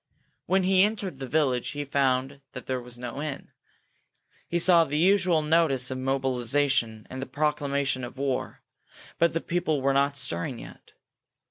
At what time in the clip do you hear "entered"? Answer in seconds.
0.81-1.19